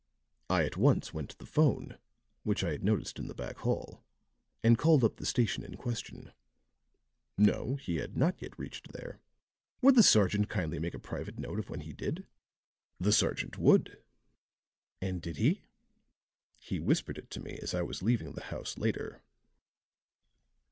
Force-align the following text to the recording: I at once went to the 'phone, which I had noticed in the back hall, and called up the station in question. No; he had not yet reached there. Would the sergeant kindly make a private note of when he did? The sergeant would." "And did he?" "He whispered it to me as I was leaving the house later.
I 0.49 0.63
at 0.63 0.77
once 0.77 1.13
went 1.13 1.29
to 1.29 1.37
the 1.37 1.45
'phone, 1.45 1.99
which 2.41 2.63
I 2.63 2.71
had 2.71 2.83
noticed 2.83 3.19
in 3.19 3.27
the 3.27 3.35
back 3.35 3.57
hall, 3.57 4.03
and 4.63 4.75
called 4.75 5.03
up 5.03 5.17
the 5.17 5.27
station 5.27 5.63
in 5.63 5.77
question. 5.77 6.33
No; 7.37 7.75
he 7.75 7.97
had 7.97 8.17
not 8.17 8.41
yet 8.41 8.57
reached 8.57 8.93
there. 8.93 9.19
Would 9.83 9.93
the 9.93 10.01
sergeant 10.01 10.49
kindly 10.49 10.79
make 10.79 10.95
a 10.95 10.99
private 10.99 11.37
note 11.37 11.59
of 11.59 11.69
when 11.69 11.81
he 11.81 11.93
did? 11.93 12.25
The 12.99 13.11
sergeant 13.13 13.59
would." 13.59 14.01
"And 15.01 15.21
did 15.21 15.37
he?" 15.37 15.65
"He 16.57 16.79
whispered 16.79 17.19
it 17.19 17.29
to 17.29 17.39
me 17.39 17.59
as 17.61 17.75
I 17.75 17.83
was 17.83 18.01
leaving 18.01 18.31
the 18.31 18.45
house 18.45 18.79
later. 18.79 19.21